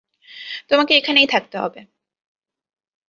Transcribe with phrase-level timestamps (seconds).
[0.69, 1.79] তোমাকে এখানেই থাকতে হবে।